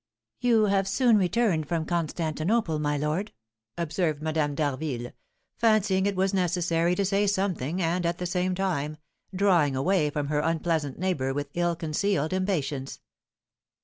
[0.39, 3.31] "You have soon returned from Constantinople, my lord,"
[3.77, 5.11] observed Madame d'Harville,
[5.59, 8.97] fancying it was necessary to say something, and, at the same time,
[9.31, 12.99] drawing away from her unpleasant neighbour with ill concealed impatience.